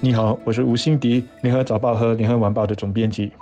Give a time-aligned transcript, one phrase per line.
[0.00, 3.32] 你好，我是吴欣迪，联合早报和联合晚报的总编辑。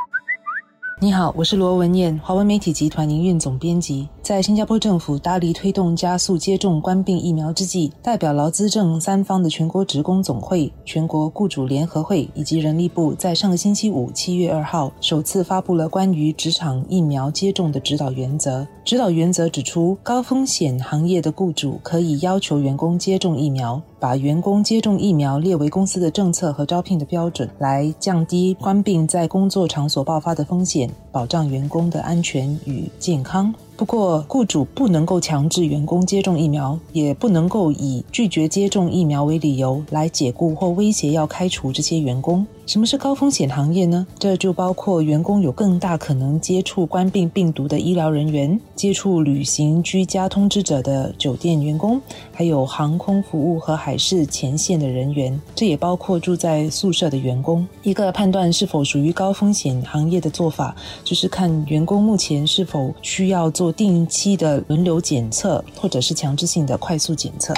[0.98, 4.08] 你好，我是罗文燕，华文媒体集团营运总编辑。
[4.26, 18.66] 在新加坡政府大力推动加速接种冠病疫苗之际，代表劳资政三方的全国职工总会、全国雇主联合会以及人力部，在上个星期五七月二号首次发布了关于职场疫苗接种的指导原则。
[18.84, 33.54] 指导原则指出，高风险行业的雇主可以要求员工接种疫苗，把员工接种疫苗列为公司的政策和招聘的标准，来降低冠病在工作场所爆发的风险，保障员工的安全与健康。
[33.76, 42.46] 不过，雇主不能够强制员工接种疫苗，也不能够以拒绝接种疫苗为理由来解雇或威胁要开除这些员工。
[42.64, 44.06] 什么是高风险行业呢？
[44.18, 52.00] 这就包括员工有更大可能接触冠病病毒的医疗人员，接触旅行居家通知者的酒店员工，
[52.36, 55.40] 还有航空服务和海事前线的人员。
[55.54, 57.66] 这也包括住在宿舍的员工。
[57.82, 67.54] 一个判断是否属于高风险行业的做法，就是看员工目前是否需要做定期的轮流检测，或者是强制性的快速检测。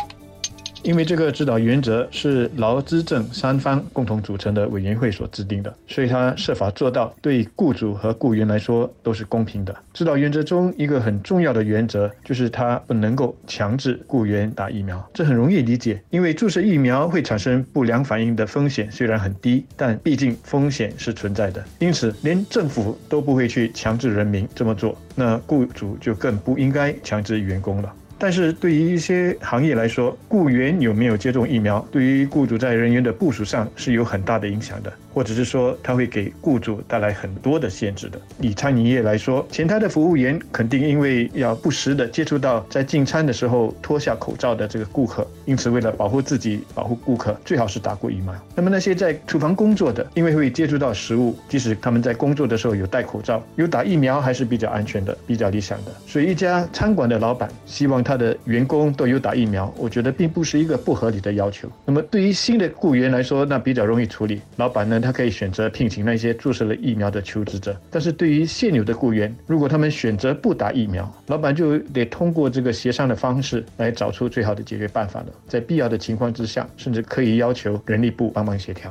[0.83, 9.75] 因为这个指导原则是劳资政三方共同组成的委员会所制定的，所以他设法做到对雇主和雇员来说都是公平的。
[9.93, 27.93] 指导原则中一个很重要的原则就是他不能够强制雇员打疫苗，这很容易理解，因为注射疫苗会产生不良反应的风险虽然很低，但毕竟风险是存在的，因此连政府都不会去强制人民这么做，那雇主就更不应该强制员工了。
[28.19, 34.93] 但是对于一些行业来说，雇员有没有接种疫苗，对于雇主在人员的部署上是有很大的影响的。
[35.15, 38.21] 或者是说，它会给雇主带来很多的限制的。
[38.41, 48.33] 以餐饮业来说，前台的服务员肯定因为要不时的接触到在进餐的时候脱下口罩的这个顾客，因此为了保护自己、保护顾客，最好是打过疫苗。
[48.55, 55.91] 那么那些在厨房工作的，因为会接触到食物，即使他们在工作的时候有戴口罩、有打疫苗，还是比较安全的、比较理想的。
[56.07, 61.71] 所以一家餐馆的老板希望他的员工都有打疫苗，我觉得并不是一个不合理的要求。
[61.85, 64.41] 那么对于新的雇员来说，那比较容易处理。
[64.57, 64.99] 老板呢？
[64.99, 75.27] 他可以选择聘请那些注射了疫苗的求职者，但是对于现有的雇员，如果他们选择不打疫苗，老板就得通过这个协商的方式来找出最好的解决办法了。
[75.47, 78.91] 在必要的情况之下，甚至可以要求人力部帮忙协调。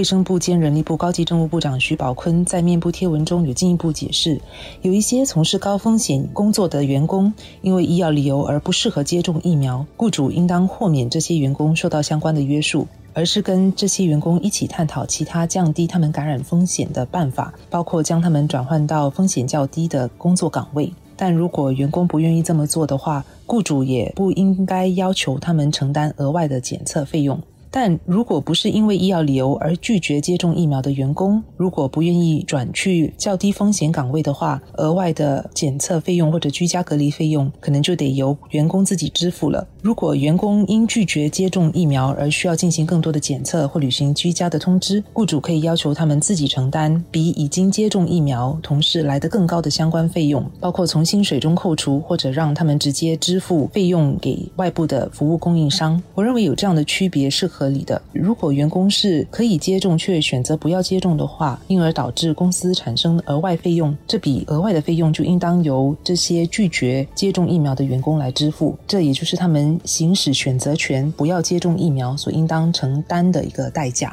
[0.00, 4.40] 卫生部兼人力部高级政务部长徐宝坤在面部贴文中有进一步解释，
[4.80, 7.30] 有一些从事高风险工作的员工，
[7.60, 12.88] 因为医药理由而不适合接种疫苗，雇主应当豁免这些员工受到相关的约束。
[13.12, 20.90] 而是跟这些员工一起探讨其他降低他们感染风险的办法，包括将他们转换到风险较低的工作岗位。
[21.14, 27.38] 但如果员工不愿意这么做的话，雇主也不应该要求他们承担额外的检测费用。
[27.70, 39.66] 但如果不是因为医药理由而拒绝接种疫苗的员工，如果不愿意转去较低风险岗位的话，额外的检测费用或者居家隔离费用可能就得由员工自己支付了。
[39.82, 56.02] 如果员工因拒绝接种疫苗而需要进行更多的检测或履行居家的通知，雇主可以要求他们自己承担比已经接种疫苗同事来得更高的相关费用，包括从薪水中扣除或者让他们直接支付费用给外部的服务供应商。
[56.14, 58.00] 我认为有这样的区别是合理的。
[58.14, 68.74] 如果员工是可以接种却选择不要接种的话，因而导致公司产生额外费用，这笔额外的费用就应当由这些拒绝接种疫苗的员工来支付。
[68.86, 69.78] 这也就是他们。
[69.84, 74.10] 行使选择权，不要接种疫苗所应当承担的一个代价。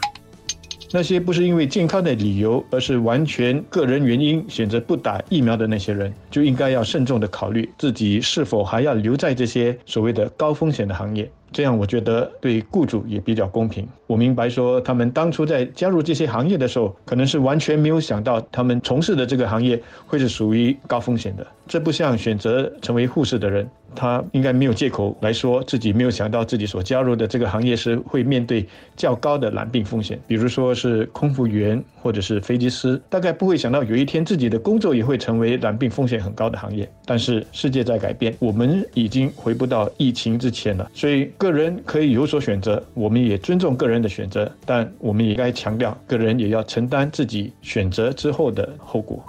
[0.91, 11.29] 那些不是因为健康的理由，而是完全个人原因选择不打疫苗的那些人，就应该要慎重的考虑自己是否还要留在这些所谓的高风险的行业。
[11.51, 13.87] 这样我觉得对雇主也比较公平。
[14.05, 21.47] 我明白说，他们当初在加入这些行业的时候，可能是完全没有想到他们从事的这个行业会是属于高风险的。
[21.67, 28.65] 这不像选择成为护士的人，他应该没有借口来说自己没有想到自己所加入的这个行业是会面对
[28.95, 30.19] 较高的染病风险。
[30.27, 36.89] 比如说是空服员或者是飞机师，大概不会想到有一天自己的工作也会成为染病风险很高的行业。
[37.05, 41.17] 但是世界在改变，我们已经回不到疫情之前了，所以。
[41.37, 49.23] 个人可以有所选择，我们也尊重个人的选择，但我们也该强调，个人也要承担自己选择之后的后果。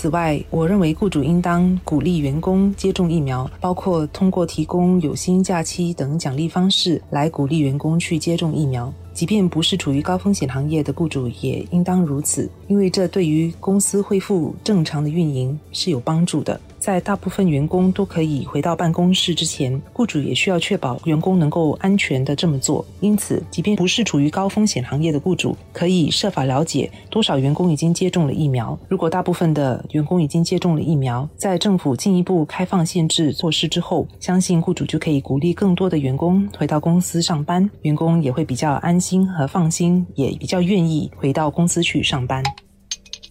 [0.00, 8.94] 此外，我认为雇主应当鼓励员工接种疫苗，包括通过提供有薪假期等奖励方式来鼓励员工去接种疫苗。
[9.12, 16.60] 即便不是处于高风险行业的雇主，也应当如此，因为这对于公司恢复正常的运营是有帮助的。
[16.88, 22.82] 在大部分员工都可以回到办公室之前，雇主也需要确保员工能够安全的这么做。
[23.00, 28.74] 因此，即便不是处于高风险行业的雇主，可以设法了解多少员工已经接种了疫苗。
[28.88, 42.42] 如果大部分的员工已经接种了疫苗，在政府进一步开放限制措施之后，相信雇主就可以鼓励更多的员工回到公司上班，员工也会比较安心和放心，也比较愿意回到公司去上班。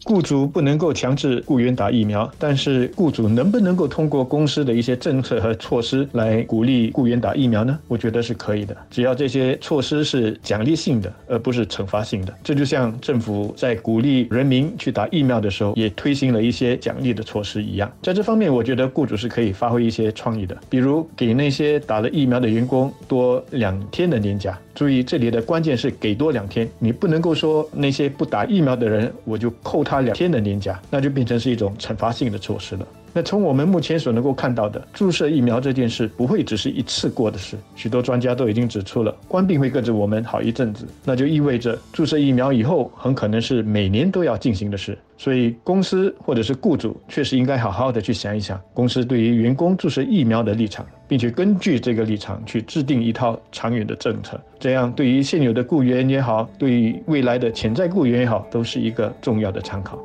[0.08, 7.78] 雇主不能够强制雇员打疫苗，但是雇主能不能够通过公司的一些政策和措施来鼓励雇员打疫苗呢？
[7.90, 12.34] 我觉得是可以的，只要这些措施是奖励性的，而不是惩罚性的。
[12.42, 17.92] 这就像政府在鼓励人民去打疫苗的时候，也推行了一些奖励的措施一样。
[18.02, 24.58] 在这方面，我觉得雇主是可以发挥一些创意的，比如给那些打了疫苗的员工多两天的年假。
[24.74, 32.88] 注意，这里的关键是给多两天，你不能够说那些不打疫苗的人，我就扣他两天的年假，那就变成是一种惩罚性的措施了。
[33.14, 37.58] 那从我们目前所能够看到的，注射疫苗这件事不会只是一次过的事。
[37.76, 44.96] 许多专家都已经指出了，官病会跟着我们好一阵子，那就意味着注射疫苗以后很可能是每年都要进行的事。
[45.18, 54.40] 所以，公司或者是雇主确实应该好好的去想一想，公司对于员工注射疫苗的立场，并且根据这个立场去制定一套长远的政策。
[54.60, 59.98] 这样，对于现有的雇员也好，对于未来的潜在雇员也好，都是一个重要的参考。